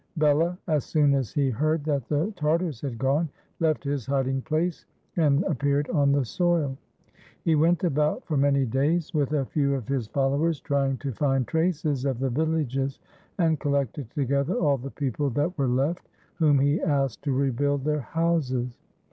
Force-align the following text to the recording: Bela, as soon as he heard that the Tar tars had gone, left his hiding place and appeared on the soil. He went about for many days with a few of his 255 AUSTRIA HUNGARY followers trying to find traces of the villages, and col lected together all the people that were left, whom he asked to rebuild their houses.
Bela, 0.17 0.57
as 0.67 0.83
soon 0.83 1.13
as 1.13 1.31
he 1.31 1.51
heard 1.51 1.83
that 1.83 2.07
the 2.07 2.33
Tar 2.35 2.57
tars 2.57 2.81
had 2.81 2.97
gone, 2.97 3.29
left 3.59 3.83
his 3.83 4.07
hiding 4.07 4.41
place 4.41 4.87
and 5.15 5.43
appeared 5.43 5.87
on 5.91 6.11
the 6.11 6.25
soil. 6.25 6.75
He 7.43 7.53
went 7.53 7.83
about 7.83 8.25
for 8.25 8.35
many 8.35 8.65
days 8.65 9.13
with 9.13 9.31
a 9.31 9.45
few 9.45 9.75
of 9.75 9.87
his 9.87 10.07
255 10.07 10.07
AUSTRIA 10.07 10.33
HUNGARY 10.33 10.37
followers 10.39 10.59
trying 10.61 10.97
to 10.97 11.19
find 11.43 11.47
traces 11.47 12.05
of 12.05 12.17
the 12.17 12.31
villages, 12.31 12.99
and 13.37 13.59
col 13.59 13.73
lected 13.73 14.09
together 14.09 14.55
all 14.55 14.79
the 14.79 14.89
people 14.89 15.29
that 15.29 15.55
were 15.55 15.67
left, 15.67 16.09
whom 16.33 16.57
he 16.57 16.81
asked 16.81 17.21
to 17.25 17.31
rebuild 17.37 17.83
their 17.83 17.99
houses. 18.01 18.79